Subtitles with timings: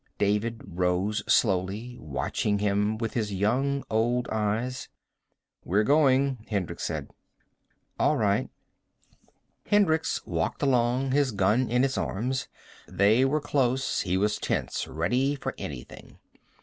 [0.17, 4.89] David rose slowly, watching him with his young old eyes.
[5.63, 7.11] "We're going," Hendricks said.
[7.99, 8.49] "All right."
[9.67, 12.47] Hendricks walked along, his gun in his arms.
[12.87, 16.17] They were close; he was tense, ready for anything.